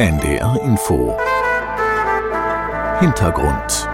NDR 0.00 0.58
Info 0.64 1.14
Hintergrund 3.00 3.86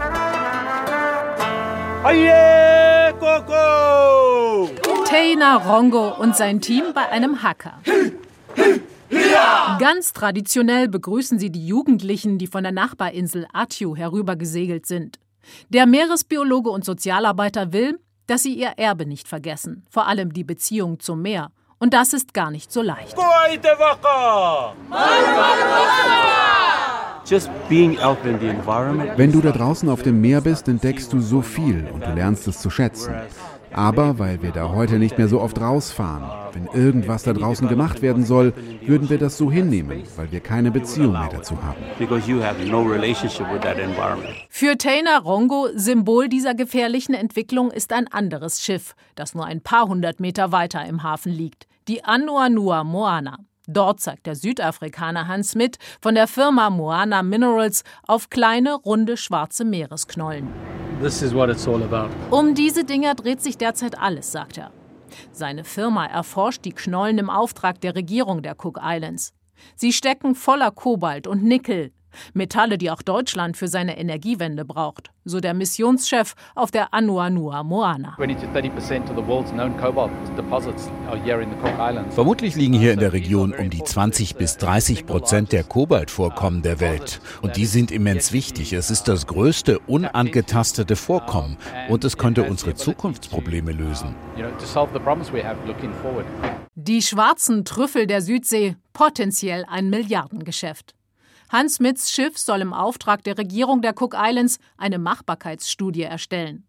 Teina 5.09 5.57
Rongo 5.57 6.15
und 6.17 6.37
sein 6.37 6.61
Team 6.61 6.93
bei 6.95 7.09
einem 7.09 7.43
Hacker. 7.43 7.81
Ganz 9.81 10.13
traditionell 10.13 10.87
begrüßen 10.87 11.41
sie 11.41 11.51
die 11.51 11.67
Jugendlichen, 11.67 12.39
die 12.39 12.47
von 12.47 12.63
der 12.63 12.71
Nachbarinsel 12.71 13.49
Atju 13.53 13.97
herübergesegelt 13.97 14.87
sind. 14.87 15.19
Der 15.71 15.87
Meeresbiologe 15.87 16.71
und 16.71 16.85
Sozialarbeiter 16.85 17.73
will, 17.73 17.99
dass 18.29 18.45
sie 18.45 18.55
ihr 18.55 18.75
Erbe 18.77 19.07
nicht 19.07 19.27
vergessen, 19.27 19.85
vor 19.91 20.07
allem 20.07 20.33
die 20.33 20.45
Beziehung 20.45 21.01
zum 21.01 21.23
Meer. 21.23 21.51
Und 21.79 21.93
das 21.93 22.15
ist 22.15 22.33
gar 22.33 22.51
nicht 22.51 22.73
so 22.73 22.81
leicht. 22.81 23.17
Wenn 29.17 29.33
du 29.33 29.41
da 29.41 29.51
draußen 29.53 29.89
auf 29.89 30.03
dem 30.03 30.21
Meer 30.21 30.41
bist, 30.41 30.69
entdeckst 30.69 31.13
du 31.13 31.21
so 31.21 31.43
viel 31.43 31.87
und 31.93 32.07
du 32.07 32.13
lernst 32.13 32.49
es 32.49 32.61
zu 32.61 32.71
schätzen. 32.71 33.15
Aber 33.77 34.19
weil 34.19 34.43
wir 34.43 34.53
da 34.53 34.71
heute 34.71 34.99
nicht 34.99 35.19
mehr 35.19 35.29
so 35.29 35.39
oft 35.41 35.61
rausfahren, 35.61 36.25
wenn 36.55 36.67
irgendwas 36.73 37.25
da 37.25 37.35
draußen 37.35 37.69
gemacht 37.69 38.01
werden 38.01 38.25
soll, 38.25 38.55
würden 38.81 39.11
wir 39.11 39.19
das 39.19 39.37
so 39.37 39.53
hinnehmen, 39.53 40.03
weil 40.17 40.33
wir 40.33 40.41
keine 40.41 40.71
Beziehung 40.71 41.13
mehr 41.13 41.29
dazu 41.31 41.63
haben. 41.63 41.77
Für 44.49 44.79
Tainer 44.79 45.21
Rongo, 45.21 45.69
Symbol 45.75 46.31
dieser 46.31 46.55
gefährlichen 46.55 47.15
Entwicklung, 47.15 47.71
ist 47.71 47.93
ein 47.93 48.09
anderes 48.11 48.63
Schiff, 48.63 48.95
das 49.15 49.35
nur 49.35 49.45
ein 49.45 49.61
paar 49.61 49.87
hundert 49.87 50.21
Meter 50.21 50.53
weiter 50.53 50.87
im 50.87 51.03
Hafen 51.03 51.33
liegt, 51.33 51.67
die 51.87 52.03
Anuanua 52.03 52.83
Moana. 52.83 53.41
Dort 53.67 54.01
zeigt 54.01 54.27
der 54.27 54.37
Südafrikaner 54.37 55.27
Hans 55.27 55.51
Smith 55.51 55.73
von 56.01 56.15
der 56.15 56.29
Firma 56.29 56.71
Moana 56.71 57.23
Minerals 57.23 57.83
auf 58.07 58.31
kleine, 58.31 58.75
runde, 58.75 59.17
schwarze 59.17 59.65
Meeresknollen. 59.65 60.49
Um 62.31 62.55
diese 62.55 62.85
Dinger 62.85 63.15
dreht 63.15 63.43
sich 63.43 63.59
derzeit 63.59 63.99
alles, 63.99 64.33
sagt 64.33 64.57
er. 64.57 64.71
Seine 65.33 65.65
Firma 65.65 66.07
erforscht 66.07 66.65
die 66.65 66.73
Knollen 66.73 67.19
im 67.19 67.31
Auftrag 67.31 67.81
der 67.81 67.95
Regierung 67.95 68.43
der 68.43 68.57
Cook 68.59 68.79
Islands. 68.83 69.33
Sie 69.75 69.93
stecken 69.93 70.35
voller 70.35 70.71
Kobalt 70.71 71.27
und 71.27 71.43
Nickel, 71.43 71.93
Metalle, 72.35 72.79
die 72.79 72.91
auch 72.91 73.03
Deutschland 73.03 73.57
für 73.57 73.69
seine 73.69 73.99
Energiewende 73.99 74.65
braucht, 74.65 75.11
so 75.25 75.41
der 75.41 75.55
Missionschef 75.55 76.35
auf 76.55 76.71
der 76.71 76.93
Anuanua 76.95 77.63
Moana. 77.63 78.17
Vermutlich 82.11 82.57
liegen 82.57 82.75
hier 82.75 82.93
in 82.93 82.99
der 83.01 83.13
Region 83.13 83.55
um 83.55 83.71
die 83.71 83.83
20 83.83 84.37
bis 84.37 84.57
30 84.59 85.07
Prozent 85.07 85.53
der 85.53 85.65
Kobaltvorkommen 85.65 86.63
der 86.63 86.81
Welt. 86.81 87.21
Und 87.43 87.57
die 87.57 87.67
sind 87.67 87.91
immens 87.91 88.33
wichtig. 88.33 88.73
Es 88.73 88.91
ist 88.91 89.09
das 89.09 89.27
größte 89.27 89.79
unangetastete 89.81 90.97
Vorkommen 90.97 91.57
und 91.89 92.05
es 92.05 92.17
könnte 92.17 92.45
unsere 92.45 92.75
Zukunftsprobleme 92.75 93.73
lösen. 93.73 94.15
Die 96.75 97.03
schwarzen 97.03 97.65
Trüffel 97.65 98.07
der 98.07 98.21
Südsee, 98.21 98.77
potenziell 98.93 99.65
ein 99.69 99.89
Milliardengeschäft. 99.91 100.95
Hans 101.49 101.77
Smiths 101.77 102.11
Schiff 102.11 102.37
soll 102.39 102.61
im 102.61 102.73
Auftrag 102.73 103.23
der 103.23 103.39
Regierung 103.39 103.81
der 103.81 103.95
Cook 103.97 104.17
Islands 104.19 104.59
eine 104.77 104.99
Machbarkeitsstudie 104.99 106.03
erstellen. 106.03 106.65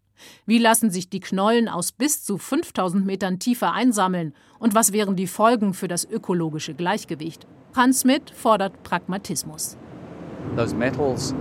Wie 0.46 0.58
lassen 0.58 0.90
sich 0.90 1.10
die 1.10 1.20
Knollen 1.20 1.68
aus 1.68 1.92
bis 1.92 2.24
zu 2.24 2.38
5000 2.38 3.04
Metern 3.04 3.38
Tiefe 3.38 3.72
einsammeln 3.72 4.34
und 4.58 4.74
was 4.74 4.92
wären 4.92 5.16
die 5.16 5.26
Folgen 5.26 5.74
für 5.74 5.88
das 5.88 6.04
ökologische 6.04 6.74
Gleichgewicht? 6.74 7.46
Hans 7.74 8.00
Smith 8.00 8.22
fordert 8.34 8.82
Pragmatismus. 8.82 9.76
Those 10.56 10.74
metals 10.74 11.34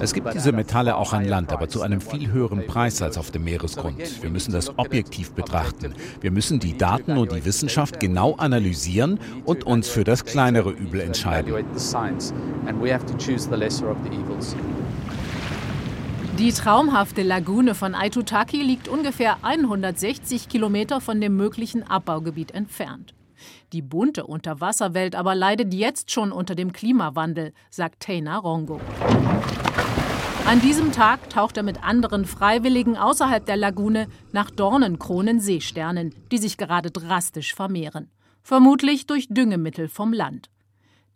es 0.00 0.12
gibt 0.12 0.34
diese 0.34 0.52
Metalle 0.52 0.96
auch 0.96 1.12
an 1.12 1.24
Land, 1.24 1.52
aber 1.52 1.68
zu 1.68 1.82
einem 1.82 2.00
viel 2.00 2.30
höheren 2.30 2.66
Preis 2.66 3.00
als 3.02 3.16
auf 3.16 3.30
dem 3.30 3.44
Meeresgrund. 3.44 4.22
Wir 4.22 4.30
müssen 4.30 4.52
das 4.52 4.76
objektiv 4.78 5.32
betrachten. 5.32 5.94
Wir 6.20 6.30
müssen 6.30 6.58
die 6.58 6.76
Daten 6.76 7.16
und 7.16 7.32
die 7.32 7.44
Wissenschaft 7.44 8.00
genau 8.00 8.34
analysieren 8.34 9.20
und 9.44 9.64
uns 9.64 9.88
für 9.88 10.04
das 10.04 10.24
kleinere 10.24 10.70
Übel 10.70 11.00
entscheiden. 11.00 11.54
Die 16.38 16.52
traumhafte 16.52 17.22
Lagune 17.22 17.74
von 17.74 17.94
Aitutaki 17.94 18.62
liegt 18.62 18.88
ungefähr 18.88 19.36
160 19.42 20.48
Kilometer 20.48 21.00
von 21.00 21.20
dem 21.20 21.36
möglichen 21.36 21.82
Abbaugebiet 21.82 22.52
entfernt. 22.52 23.14
Die 23.72 23.82
bunte 23.82 24.26
Unterwasserwelt 24.26 25.14
aber 25.14 25.34
leidet 25.34 25.74
jetzt 25.74 26.10
schon 26.10 26.32
unter 26.32 26.54
dem 26.54 26.72
Klimawandel, 26.72 27.52
sagt 27.70 28.00
Teina 28.00 28.38
Rongo. 28.38 28.80
An 30.44 30.60
diesem 30.60 30.92
Tag 30.92 31.30
taucht 31.30 31.56
er 31.56 31.62
mit 31.62 31.82
anderen 31.84 32.24
Freiwilligen 32.24 32.96
außerhalb 32.96 33.46
der 33.46 33.56
Lagune 33.56 34.08
nach 34.32 34.50
Dornenkronen-Seesternen, 34.50 36.14
die 36.30 36.38
sich 36.38 36.56
gerade 36.56 36.90
drastisch 36.90 37.54
vermehren. 37.54 38.10
Vermutlich 38.42 39.06
durch 39.06 39.28
Düngemittel 39.28 39.88
vom 39.88 40.12
Land. 40.12 40.50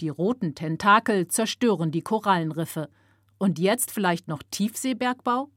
Die 0.01 0.09
roten 0.09 0.55
Tentakel 0.55 1.27
zerstören 1.27 1.91
die 1.91 2.03
Korallenriffe. 2.03 2.89
Und 3.39 3.59
jetzt 3.59 3.91
vielleicht 3.91 4.29
noch 4.29 4.43
Tiefseebergbau? 4.51 5.49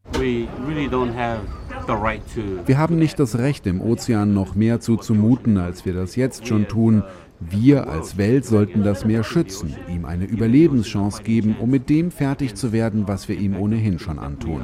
Wir 2.66 2.78
haben 2.78 2.98
nicht 2.98 3.20
das 3.20 3.38
Recht, 3.38 3.66
dem 3.66 3.82
Ozean 3.82 4.34
noch 4.34 4.56
mehr 4.56 4.80
zuzumuten, 4.80 5.58
als 5.58 5.86
wir 5.86 5.94
das 5.94 6.16
jetzt 6.16 6.48
schon 6.48 6.68
tun. 6.68 7.04
Wir 7.40 7.88
als 7.88 8.18
Welt 8.18 8.46
sollten 8.46 8.84
das 8.84 9.06
Meer 9.06 9.24
schützen, 9.24 9.76
ihm 9.88 10.06
eine 10.06 10.26
Überlebenschance 10.26 11.24
geben, 11.24 11.56
um 11.60 11.70
mit 11.70 11.90
dem 11.90 12.12
fertig 12.12 12.56
zu 12.56 12.74
werden, 12.74 13.08
was 13.08 13.30
wir 13.30 13.38
ihm 13.38 13.56
ohnehin 13.56 13.98
schon 13.98 14.20
antun. 14.20 14.64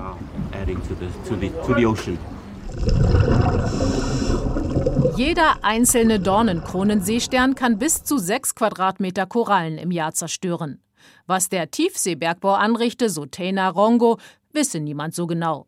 Jeder 5.15 5.63
einzelne 5.63 6.19
Dornenkronenseestern 6.19 7.55
kann 7.55 7.77
bis 7.77 8.03
zu 8.03 8.17
sechs 8.17 8.53
Quadratmeter 8.55 9.25
Korallen 9.25 9.77
im 9.77 9.91
Jahr 9.91 10.13
zerstören. 10.13 10.81
Was 11.27 11.47
der 11.47 11.71
Tiefseebergbau 11.71 12.53
anrichte, 12.53 13.09
so 13.09 13.25
Tena 13.25 13.69
Rongo, 13.69 14.17
wisse 14.51 14.81
niemand 14.81 15.15
so 15.15 15.27
genau. 15.27 15.67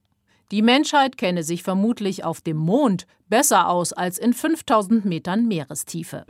Die 0.51 0.61
Menschheit 0.61 1.17
kenne 1.17 1.43
sich 1.43 1.61
vermutlich 1.61 2.23
auf 2.23 2.39
dem 2.39 2.55
Mond 2.55 3.05
besser 3.27 3.67
aus 3.67 3.91
als 3.91 4.17
in 4.17 4.31
5000 4.31 5.03
Metern 5.03 5.45
Meerestiefe. 5.45 6.23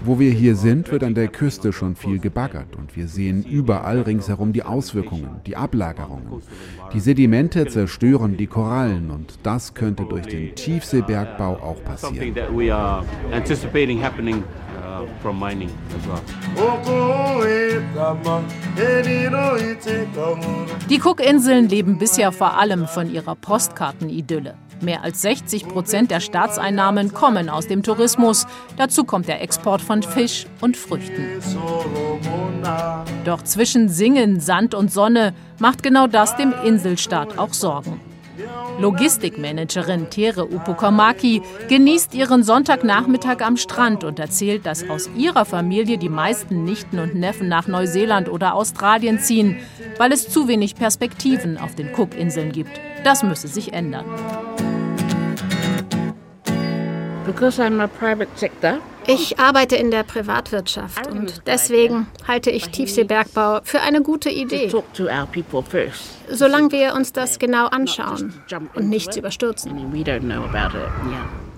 Wo 0.00 0.18
wir 0.18 0.32
hier 0.32 0.56
sind, 0.56 0.90
wird 0.90 1.04
an 1.04 1.14
der 1.14 1.28
Küste 1.28 1.72
schon 1.72 1.94
viel 1.94 2.18
gebaggert 2.18 2.74
und 2.74 2.96
wir 2.96 3.06
sehen 3.06 3.44
überall 3.44 4.00
ringsherum 4.00 4.52
die 4.52 4.64
Auswirkungen, 4.64 5.40
die 5.46 5.54
Ablagerungen. 5.54 6.42
Die 6.92 6.98
Sedimente 6.98 7.68
zerstören 7.68 8.36
die 8.36 8.48
Korallen 8.48 9.12
und 9.12 9.38
das 9.44 9.74
könnte 9.74 10.04
durch 10.04 10.26
den 10.26 10.56
Tiefseebergbau 10.56 11.52
auch 11.62 11.84
passieren 11.84 12.34
from 15.20 15.38
mining 15.38 15.70
as 15.96 16.06
well. 16.06 16.20
Die 20.88 20.98
Cookinseln 20.98 21.68
leben 21.68 21.98
bisher 21.98 22.32
vor 22.32 22.58
allem 22.58 22.86
von 22.86 23.12
ihrer 23.12 23.34
Postkartenidylle. 23.34 24.54
Mehr 24.80 25.02
als 25.02 25.22
60 25.22 25.68
Prozent 25.68 26.10
der 26.10 26.20
Staatseinnahmen 26.20 27.14
kommen 27.14 27.48
aus 27.48 27.68
dem 27.68 27.82
Tourismus. 27.82 28.46
Dazu 28.76 29.04
kommt 29.04 29.28
der 29.28 29.40
Export 29.40 29.80
von 29.80 30.02
Fisch 30.02 30.46
und 30.60 30.76
Früchten. 30.76 31.40
Doch 33.24 33.42
zwischen 33.42 33.88
Singen, 33.88 34.40
Sand 34.40 34.74
und 34.74 34.92
Sonne 34.92 35.34
macht 35.60 35.82
genau 35.82 36.08
das 36.08 36.36
dem 36.36 36.52
Inselstaat 36.64 37.38
auch 37.38 37.52
Sorgen. 37.52 38.00
Logistikmanagerin 38.80 40.10
Tere 40.10 40.46
Upukamaki 40.46 41.42
genießt 41.68 42.14
ihren 42.14 42.42
Sonntagnachmittag 42.42 43.40
am 43.40 43.56
Strand 43.56 44.04
und 44.04 44.18
erzählt, 44.18 44.66
dass 44.66 44.88
aus 44.88 45.08
ihrer 45.16 45.44
Familie 45.44 45.98
die 45.98 46.08
meisten 46.08 46.64
Nichten 46.64 46.98
und 46.98 47.14
Neffen 47.14 47.48
nach 47.48 47.68
Neuseeland 47.68 48.28
oder 48.28 48.54
Australien 48.54 49.18
ziehen, 49.18 49.58
weil 49.98 50.12
es 50.12 50.28
zu 50.28 50.48
wenig 50.48 50.74
Perspektiven 50.74 51.58
auf 51.58 51.74
den 51.74 51.92
Cookinseln 51.92 52.52
gibt. 52.52 52.80
Das 53.04 53.22
müsse 53.22 53.48
sich 53.48 53.72
ändern. 53.72 54.04
Because 57.24 57.62
I'm 57.62 57.80
a 57.80 57.86
private 57.86 58.30
sector, 58.34 58.78
ich 59.06 59.38
arbeite 59.38 59.76
in 59.76 59.90
der 59.90 60.02
Privatwirtschaft 60.02 61.06
und 61.06 61.42
deswegen 61.46 62.06
halte 62.26 62.50
ich 62.50 62.68
Tiefseebergbau 62.68 63.60
für 63.64 63.80
eine 63.80 64.02
gute 64.02 64.30
Idee. 64.30 64.70
Solange 66.30 66.72
wir 66.72 66.94
uns 66.94 67.12
das 67.12 67.38
genau 67.38 67.66
anschauen 67.66 68.34
und 68.74 68.88
nichts 68.88 69.16
überstürzen. 69.16 69.72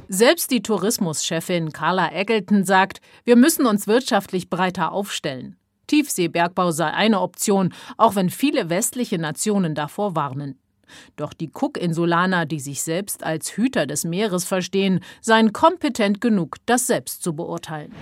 Selbst 0.08 0.50
die 0.50 0.62
Tourismuschefin 0.62 1.73
Carla 1.73 2.12
Eggleton 2.12 2.64
sagt, 2.64 3.00
wir 3.25 3.37
müssen 3.37 3.67
uns 3.67 3.87
wirtschaftlich 3.87 4.50
breiter 4.50 4.93
aufstellen. 4.93 5.56
Tiefseebergbau 5.87 6.70
sei 6.70 6.91
eine 6.91 7.20
Option, 7.20 7.75
auch 7.96 8.14
wenn 8.14 8.31
viele 8.31 8.70
westliche 8.70 9.19
Nationen 9.19 9.75
davor 9.75 10.17
warnen. 10.17 10.58
Doch 11.17 11.32
die 11.32 11.50
Cook-Insulaner, 11.52 12.46
die 12.46 12.61
sich 12.61 12.82
selbst 12.82 13.25
als 13.25 13.56
Hüter 13.56 13.87
des 13.87 14.05
Meeres 14.05 14.44
verstehen, 14.44 15.00
seien 15.20 15.52
kompetent 15.52 16.20
genug, 16.20 16.56
das 16.67 16.87
selbst 16.87 17.23
zu 17.23 17.35
beurteilen. 17.35 17.93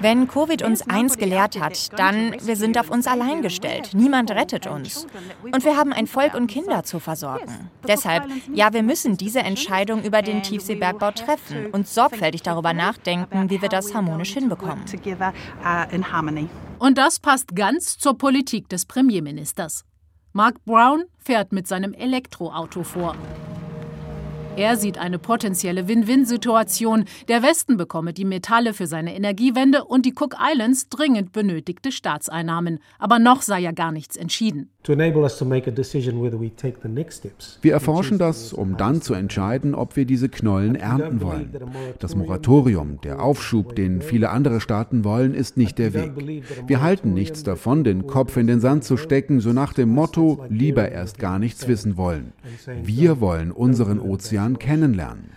Wenn 0.00 0.28
Covid 0.28 0.62
uns 0.62 0.88
eins 0.88 1.18
gelehrt 1.18 1.60
hat, 1.60 1.98
dann 1.98 2.34
wir 2.42 2.56
sind 2.56 2.78
auf 2.78 2.90
uns 2.90 3.06
allein 3.06 3.42
gestellt. 3.42 3.90
Niemand 3.94 4.30
rettet 4.30 4.66
uns. 4.66 5.06
Und 5.42 5.64
wir 5.64 5.76
haben 5.76 5.92
ein 5.92 6.06
Volk 6.06 6.34
und 6.34 6.46
Kinder 6.48 6.82
zu 6.84 6.98
versorgen. 6.98 7.70
Deshalb, 7.86 8.24
ja, 8.52 8.72
wir 8.72 8.82
müssen 8.82 9.16
diese 9.16 9.40
Entscheidung 9.40 10.02
über 10.02 10.22
den 10.22 10.42
Tiefseebergbau 10.42 11.12
treffen 11.12 11.66
und 11.72 11.86
sorgfältig 11.88 12.42
darüber 12.42 12.72
nachdenken, 12.72 13.50
wie 13.50 13.62
wir 13.62 13.68
das 13.68 13.94
harmonisch 13.94 14.32
hinbekommen. 14.32 14.84
Und 16.78 16.96
das 16.96 17.18
passt 17.18 17.56
ganz 17.56 17.98
zur 17.98 18.16
Politik 18.16 18.68
des 18.68 18.86
Premierministers. 18.86 19.67
Mark 20.32 20.64
Brown 20.64 21.04
fährt 21.18 21.52
mit 21.52 21.66
seinem 21.66 21.94
Elektroauto 21.94 22.82
vor. 22.82 23.16
Er 24.58 24.76
sieht 24.76 24.98
eine 24.98 25.20
potenzielle 25.20 25.86
Win-Win-Situation. 25.86 27.04
Der 27.28 27.44
Westen 27.44 27.76
bekomme 27.76 28.12
die 28.12 28.24
Metalle 28.24 28.74
für 28.74 28.88
seine 28.88 29.14
Energiewende 29.14 29.84
und 29.84 30.04
die 30.04 30.14
Cook 30.18 30.34
Islands 30.36 30.88
dringend 30.88 31.30
benötigte 31.30 31.92
Staatseinnahmen. 31.92 32.80
Aber 32.98 33.20
noch 33.20 33.42
sei 33.42 33.60
ja 33.60 33.70
gar 33.70 33.92
nichts 33.92 34.16
entschieden. 34.16 34.70
Wir 37.62 37.72
erforschen 37.72 38.18
das, 38.18 38.52
um 38.52 38.76
dann 38.76 39.02
zu 39.02 39.14
entscheiden, 39.14 39.74
ob 39.74 39.96
wir 39.96 40.06
diese 40.06 40.28
Knollen 40.28 40.74
ernten 40.74 41.20
wollen. 41.20 41.52
Das 42.00 42.16
Moratorium, 42.16 43.00
der 43.02 43.22
Aufschub, 43.22 43.76
den 43.76 44.02
viele 44.02 44.30
andere 44.30 44.60
Staaten 44.60 45.04
wollen, 45.04 45.34
ist 45.34 45.56
nicht 45.56 45.78
der 45.78 45.94
Weg. 45.94 46.12
Wir 46.66 46.80
halten 46.80 47.14
nichts 47.14 47.44
davon, 47.44 47.84
den 47.84 48.08
Kopf 48.08 48.36
in 48.36 48.48
den 48.48 48.60
Sand 48.60 48.82
zu 48.82 48.96
stecken, 48.96 49.40
so 49.40 49.52
nach 49.52 49.72
dem 49.72 49.90
Motto, 49.90 50.44
lieber 50.48 50.90
erst 50.90 51.20
gar 51.20 51.38
nichts 51.38 51.68
wissen 51.68 51.96
wollen. 51.96 52.32
Wir 52.82 53.20
wollen 53.20 53.52
unseren 53.52 54.00
Ozean 54.00 54.47
Jahren 54.48 54.58
kennenlernen. 54.58 55.32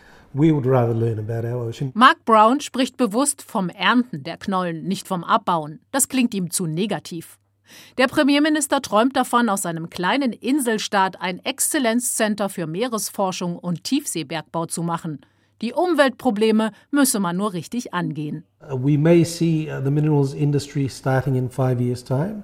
Mark 1.93 2.23
Brown 2.23 2.61
spricht 2.61 2.95
bewusst 2.95 3.41
vom 3.41 3.67
Ernten 3.67 4.23
der 4.23 4.37
Knollen, 4.37 4.83
nicht 4.83 5.07
vom 5.07 5.25
Abbauen. 5.25 5.81
Das 5.91 6.07
klingt 6.07 6.33
ihm 6.33 6.51
zu 6.51 6.67
negativ. 6.67 7.37
Der 7.97 8.07
Premierminister 8.07 8.81
träumt 8.81 9.15
davon, 9.15 9.49
aus 9.49 9.63
seinem 9.63 9.89
kleinen 9.89 10.31
Inselstaat 10.33 11.19
ein 11.19 11.39
Exzellenzcenter 11.43 12.49
für 12.49 12.67
Meeresforschung 12.67 13.57
und 13.57 13.83
Tiefseebergbau 13.83 14.67
zu 14.67 14.83
machen. 14.83 15.21
Die 15.61 15.73
Umweltprobleme 15.73 16.71
müsse 16.89 17.19
man 17.19 17.37
nur 17.37 17.53
richtig 17.53 17.93
angehen. 17.93 18.45
Uh, 18.63 18.75
uh, 18.75 18.85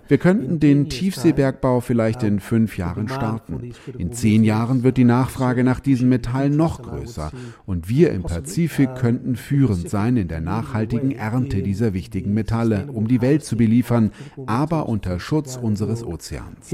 Wir 0.07 0.17
könnten 0.17 0.59
den 0.59 0.89
Tiefseebergbau 0.89 1.79
vielleicht 1.79 2.23
in 2.23 2.39
fünf 2.39 2.77
Jahren 2.77 3.07
starten. 3.07 3.71
In 3.97 4.13
zehn 4.13 4.43
Jahren 4.43 4.83
wird 4.83 4.97
die 4.97 5.03
Nachfrage 5.03 5.63
nach 5.63 5.79
diesen 5.79 6.09
Metallen 6.09 6.55
noch 6.55 6.81
größer 6.81 7.31
und 7.65 7.89
wir 7.89 8.11
im 8.11 8.23
Pazifik 8.23 8.95
könnten 8.95 9.35
führend 9.35 9.89
sein 9.89 10.17
in 10.17 10.27
der 10.27 10.41
nachhaltigen 10.41 11.11
Ernte 11.11 11.61
dieser 11.63 11.93
wichtigen 11.93 12.33
Metalle, 12.33 12.87
um 12.91 13.07
die 13.07 13.21
Welt 13.21 13.43
zu 13.43 13.57
beliefern, 13.57 14.11
aber 14.45 14.89
unter 14.89 15.19
Schutz 15.19 15.55
unseres 15.55 16.03
Ozeans. 16.03 16.71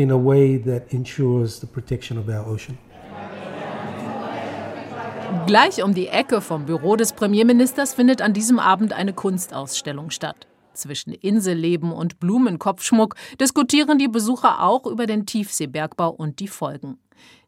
Gleich 5.45 5.83
um 5.83 5.93
die 5.93 6.07
Ecke 6.07 6.41
vom 6.41 6.65
Büro 6.65 6.95
des 6.95 7.13
Premierministers 7.13 7.93
findet 7.93 8.21
an 8.21 8.33
diesem 8.33 8.59
Abend 8.59 8.93
eine 8.93 9.13
Kunstausstellung 9.13 10.09
statt. 10.09 10.47
Zwischen 10.73 11.13
Inselleben 11.13 11.91
und 11.91 12.19
Blumenkopfschmuck 12.19 13.15
diskutieren 13.39 13.97
die 13.97 14.07
Besucher 14.07 14.63
auch 14.63 14.85
über 14.85 15.05
den 15.05 15.25
Tiefseebergbau 15.25 16.09
und 16.09 16.39
die 16.39 16.47
Folgen. 16.47 16.97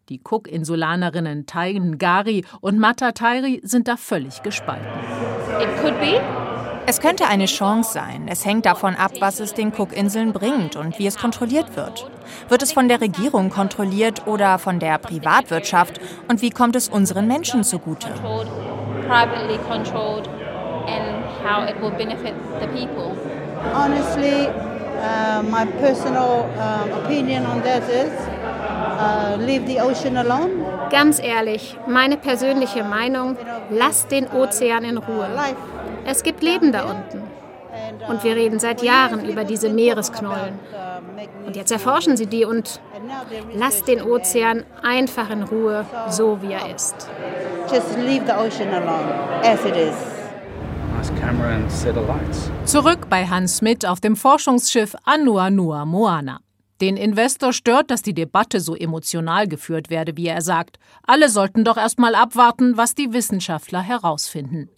Die 0.10 0.22
Cook-Insulanerinnen 0.24 1.46
Taigen 1.48 1.98
Gari 1.98 2.46
und 2.62 2.78
Mata 2.78 3.14
Tairi 3.14 3.62
sind 3.64 3.88
da 3.88 3.98
völlig 3.98 4.44
gespalten. 4.44 4.86
It 5.60 5.70
could 5.82 6.00
be 6.00 6.22
es 6.88 7.00
könnte 7.00 7.28
eine 7.28 7.46
Chance 7.46 7.94
sein. 7.94 8.28
Es 8.30 8.46
hängt 8.46 8.66
davon 8.66 8.96
ab, 8.96 9.12
was 9.20 9.40
es 9.40 9.54
den 9.54 9.72
Cookinseln 9.74 10.34
bringt 10.34 10.76
und 10.76 11.00
wie 11.00 11.08
es 11.08 11.18
kontrolliert 11.18 11.76
wird. 11.76 12.10
Wird 12.50 12.62
es 12.62 12.74
von 12.74 12.88
der 12.88 13.02
Regierung 13.02 13.50
kontrolliert 13.50 14.28
oder 14.28 14.60
von 14.60 14.80
der 14.80 14.98
Privatwirtschaft? 14.98 16.00
Und 16.28 16.42
wie 16.42 16.52
kommt 16.52 16.76
es 16.76 16.90
unseren 16.90 17.28
Menschen 17.28 17.64
zugute? 17.64 18.08
Honestly, 23.74 24.48
uh, 24.48 25.42
my 25.44 25.66
personal 25.80 26.46
uh, 26.58 27.00
opinion 27.00 27.46
on 27.46 27.64
that 27.64 27.84
is 27.90 28.12
uh, 29.00 29.38
leave 29.40 29.66
the 29.66 29.80
ocean 29.80 30.18
alone. 30.18 30.52
Ganz 30.92 31.20
ehrlich, 31.20 31.76
meine 31.88 32.18
persönliche 32.18 32.84
Meinung, 32.84 33.38
lasst 33.70 34.12
den 34.12 34.28
Ozean 34.28 34.84
in 34.84 34.98
Ruhe. 34.98 35.28
Es 36.06 36.24
gibt 36.24 36.44
Leben 36.44 36.72
da 36.72 36.84
unten. 36.84 37.24
Und 38.08 38.24
wir 38.24 38.36
reden 38.36 38.60
seit 38.60 38.82
Jahren 38.82 39.28
über 39.28 39.44
diese 39.44 39.70
Meeresknollen. 39.70 40.60
Und 41.46 41.56
jetzt 41.56 41.72
erforschen 41.72 42.16
sie 42.16 42.28
die 42.28 42.46
und 42.46 42.80
lasst 43.54 43.88
den 43.88 44.02
Ozean 44.02 44.64
einfach 44.84 45.30
in 45.30 45.44
Ruhe, 45.44 45.86
so 46.10 46.42
wie 46.42 46.54
er 46.54 46.74
ist. 46.74 46.96
Just 47.72 47.98
leave 47.98 48.26
the 48.26 48.34
ocean 48.34 48.74
alone, 48.74 49.12
as 49.44 49.66
it 49.66 49.76
is. 49.76 49.96
Zurück 52.66 53.10
bei 53.10 53.28
Hans 53.28 53.58
Smith 53.58 53.86
auf 53.86 54.00
dem 54.00 54.16
Forschungsschiff 54.16 54.96
Anuanua 55.04 55.86
Moana. 55.86 56.40
Den 56.82 56.98
Investor 56.98 57.54
stört, 57.54 57.90
dass 57.92 58.02
die 58.02 58.14
Debatte 58.14 58.60
so 58.60 58.76
emotional 58.76 59.48
geführt 59.48 59.90
werde, 59.90 60.18
wie 60.18 60.28
er 60.28 60.42
sagt. 60.42 60.78
Alle 61.04 61.30
sollten 61.30 61.64
doch 61.64 61.78
erst 61.78 62.00
mal 62.00 62.16
abwarten, 62.16 62.76
was 62.76 62.96
die 62.96 63.14
Wissenschaftler 63.14 63.82
herausfinden. 63.82 64.70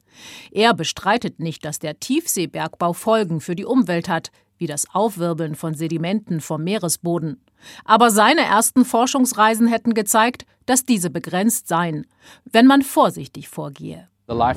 Er 0.51 0.73
bestreitet 0.73 1.39
nicht, 1.39 1.65
dass 1.65 1.79
der 1.79 1.99
Tiefseebergbau 1.99 2.93
Folgen 2.93 3.41
für 3.41 3.55
die 3.55 3.65
Umwelt 3.65 4.09
hat, 4.09 4.31
wie 4.57 4.67
das 4.67 4.93
Aufwirbeln 4.93 5.55
von 5.55 5.73
Sedimenten 5.73 6.41
vom 6.41 6.63
Meeresboden. 6.63 7.41
Aber 7.85 8.11
seine 8.11 8.41
ersten 8.41 8.85
Forschungsreisen 8.85 9.67
hätten 9.67 9.93
gezeigt, 9.93 10.45
dass 10.65 10.85
diese 10.85 11.09
begrenzt 11.09 11.67
seien, 11.67 12.05
wenn 12.45 12.67
man 12.67 12.81
vorsichtig 12.81 13.49
vorgehe. 13.49 14.07
Wir 14.29 14.55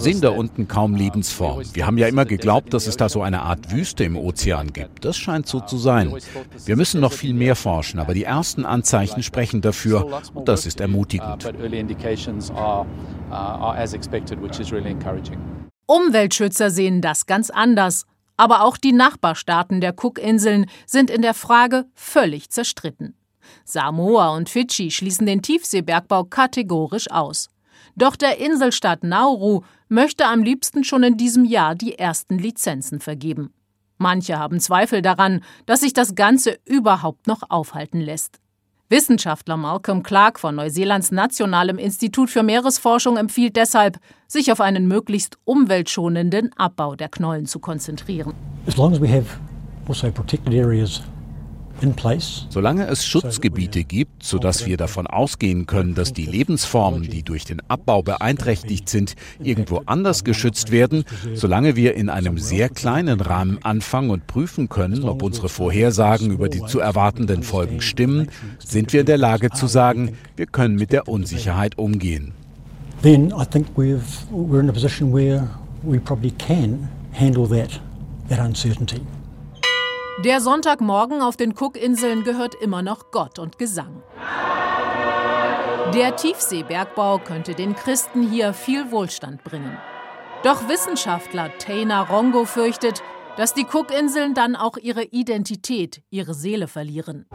sehen 0.00 0.20
da 0.20 0.30
unten 0.30 0.66
kaum 0.66 0.94
uh, 0.94 0.96
Lebensform. 0.96 1.62
Wir 1.74 1.86
haben 1.86 1.96
ja 1.96 2.08
immer 2.08 2.24
geglaubt, 2.24 2.74
dass 2.74 2.88
es 2.88 2.96
da 2.96 3.08
so 3.08 3.22
eine 3.22 3.42
Art 3.42 3.70
Wüste 3.70 4.02
im 4.02 4.16
Ozean 4.16 4.72
gibt. 4.72 5.04
Das 5.04 5.16
scheint 5.16 5.46
so 5.46 5.60
zu 5.60 5.78
sein. 5.78 6.12
Wir 6.64 6.74
müssen 6.74 7.00
noch 7.00 7.12
viel 7.12 7.34
mehr 7.34 7.54
forschen, 7.54 8.00
aber 8.00 8.14
die 8.14 8.24
ersten 8.24 8.64
Anzeichen 8.64 9.22
sprechen 9.22 9.60
dafür 9.60 10.22
und 10.34 10.48
das 10.48 10.66
ist 10.66 10.80
ermutigend. 10.80 11.44
Uh, 11.44 11.52
Umweltschützer 15.86 16.70
sehen 16.70 17.00
das 17.00 17.26
ganz 17.26 17.50
anders. 17.50 18.06
Aber 18.36 18.64
auch 18.64 18.76
die 18.76 18.92
Nachbarstaaten 18.92 19.80
der 19.80 19.94
Cookinseln 19.96 20.66
sind 20.84 21.10
in 21.10 21.22
der 21.22 21.32
Frage 21.32 21.86
völlig 21.94 22.50
zerstritten. 22.50 23.14
Samoa 23.64 24.34
und 24.36 24.48
Fidschi 24.48 24.90
schließen 24.90 25.26
den 25.26 25.42
Tiefseebergbau 25.42 26.24
kategorisch 26.24 27.10
aus. 27.10 27.48
Doch 27.94 28.16
der 28.16 28.38
Inselstaat 28.38 29.04
Nauru 29.04 29.62
möchte 29.88 30.26
am 30.26 30.42
liebsten 30.42 30.84
schon 30.84 31.02
in 31.02 31.16
diesem 31.16 31.44
Jahr 31.44 31.74
die 31.74 31.98
ersten 31.98 32.38
Lizenzen 32.38 33.00
vergeben. 33.00 33.52
Manche 33.98 34.38
haben 34.38 34.60
Zweifel 34.60 35.00
daran, 35.00 35.42
dass 35.64 35.80
sich 35.80 35.94
das 35.94 36.14
Ganze 36.14 36.58
überhaupt 36.66 37.26
noch 37.26 37.42
aufhalten 37.48 38.00
lässt. 38.00 38.38
Wissenschaftler 38.88 39.56
Malcolm 39.56 40.02
Clark 40.04 40.38
von 40.38 40.54
Neuseelands 40.54 41.10
Nationalem 41.10 41.78
Institut 41.78 42.30
für 42.30 42.44
Meeresforschung 42.44 43.16
empfiehlt 43.16 43.56
deshalb, 43.56 43.98
sich 44.28 44.52
auf 44.52 44.60
einen 44.60 44.86
möglichst 44.86 45.38
umweltschonenden 45.44 46.52
Abbau 46.56 46.94
der 46.94 47.08
Knollen 47.08 47.46
zu 47.46 47.58
konzentrieren. 47.58 48.32
As 48.66 48.76
long 48.76 48.92
as 48.92 49.00
we 49.00 49.08
have 49.08 49.26
also 49.88 50.10
protected 50.12 50.54
areas 50.54 51.02
Solange 52.48 52.86
es 52.86 53.04
Schutzgebiete 53.04 53.84
gibt, 53.84 54.22
sodass 54.22 54.66
wir 54.66 54.76
davon 54.76 55.06
ausgehen 55.06 55.66
können, 55.66 55.94
dass 55.94 56.12
die 56.12 56.24
Lebensformen, 56.24 57.02
die 57.02 57.22
durch 57.22 57.44
den 57.44 57.60
Abbau 57.68 58.02
beeinträchtigt 58.02 58.88
sind, 58.88 59.14
irgendwo 59.42 59.82
anders 59.84 60.24
geschützt 60.24 60.70
werden, 60.70 61.04
solange 61.34 61.76
wir 61.76 61.94
in 61.94 62.08
einem 62.08 62.38
sehr 62.38 62.68
kleinen 62.70 63.20
Rahmen 63.20 63.58
anfangen 63.62 64.10
und 64.10 64.26
prüfen 64.26 64.68
können, 64.68 65.04
ob 65.04 65.22
unsere 65.22 65.48
Vorhersagen 65.48 66.30
über 66.30 66.48
die 66.48 66.64
zu 66.64 66.80
erwartenden 66.80 67.42
Folgen 67.42 67.80
stimmen, 67.80 68.28
sind 68.58 68.92
wir 68.92 69.00
in 69.00 69.06
der 69.06 69.18
Lage 69.18 69.50
zu 69.50 69.66
sagen, 69.66 70.16
wir 70.36 70.46
können 70.46 70.76
mit 70.76 70.92
der 70.92 71.08
Unsicherheit 71.08 71.78
umgehen. 71.78 72.32
Then 73.02 73.32
I 73.38 73.44
think 73.44 73.66
we've, 73.76 74.26
we're 74.32 74.60
in 74.60 74.70
a 74.70 74.72
position 74.72 75.12
where 75.12 75.48
we 75.84 75.98
probably 75.98 76.30
can 76.30 76.88
handle 77.12 77.46
that, 77.48 77.78
that 78.28 78.38
uncertainty. 78.38 79.02
Der 80.24 80.40
Sonntagmorgen 80.40 81.20
auf 81.20 81.36
den 81.36 81.54
Cookinseln 81.54 82.24
gehört 82.24 82.54
immer 82.54 82.80
noch 82.80 83.10
Gott 83.10 83.38
und 83.38 83.58
Gesang. 83.58 84.02
Der 85.92 86.16
Tiefseebergbau 86.16 87.18
könnte 87.18 87.54
den 87.54 87.76
Christen 87.76 88.26
hier 88.26 88.54
viel 88.54 88.90
Wohlstand 88.90 89.44
bringen. 89.44 89.76
Doch 90.42 90.68
Wissenschaftler 90.68 91.50
Taina 91.58 92.00
Rongo 92.00 92.46
fürchtet, 92.46 93.02
dass 93.36 93.54
die 93.54 93.66
Cookinseln 93.72 94.34
dann 94.34 94.56
auch 94.56 94.76
ihre 94.76 95.04
Identität, 95.04 96.02
ihre 96.10 96.34
Seele 96.34 96.68
verlieren. 96.68 97.26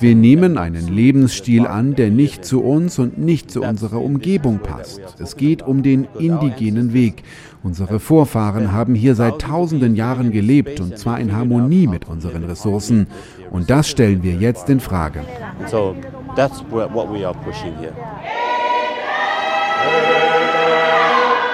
Wir 0.00 0.14
nehmen 0.14 0.58
einen 0.58 0.88
Lebensstil 0.88 1.66
an, 1.66 1.94
der 1.94 2.10
nicht 2.10 2.44
zu 2.44 2.62
uns 2.62 2.98
und 2.98 3.18
nicht 3.18 3.50
zu 3.50 3.62
unserer 3.62 4.00
Umgebung 4.00 4.58
passt. 4.60 5.00
Es 5.18 5.36
geht 5.36 5.62
um 5.62 5.82
den 5.82 6.06
indigenen 6.18 6.92
Weg. 6.92 7.22
Unsere 7.62 8.00
Vorfahren 8.00 8.72
haben 8.72 8.94
hier 8.94 9.14
seit 9.14 9.40
tausenden 9.40 9.94
Jahren 9.94 10.32
gelebt 10.32 10.80
und 10.80 10.98
zwar 10.98 11.20
in 11.20 11.34
Harmonie 11.34 11.86
mit 11.86 12.08
unseren 12.08 12.44
Ressourcen. 12.44 13.06
Und 13.50 13.70
das 13.70 13.88
stellen 13.88 14.22
wir 14.22 14.34
jetzt 14.34 14.68
in 14.68 14.80
Frage. 14.80 15.20
So 15.70 15.94
that's 16.34 16.64
what 16.70 17.12
we 17.12 17.26
are 17.26 17.36
pushing 17.44 17.76
here. 17.78 17.92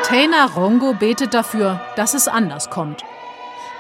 Taina 0.09 0.47
Rongo 0.47 0.95
betet 0.95 1.35
dafür, 1.35 1.83
dass 1.95 2.15
es 2.15 2.29
anders 2.29 2.71
kommt. 2.71 3.05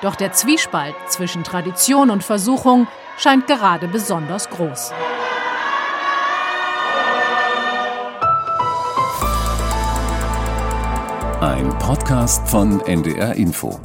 Doch 0.02 0.14
der 0.14 0.30
Zwiespalt 0.32 0.94
zwischen 1.06 1.42
Tradition 1.42 2.10
und 2.10 2.22
Versuchung 2.22 2.86
scheint 3.16 3.46
gerade 3.46 3.88
besonders 3.88 4.50
groß. 4.50 4.92
Ein 11.40 11.70
Podcast 11.78 12.46
von 12.46 12.82
NDR 12.82 13.34
Info. 13.34 13.80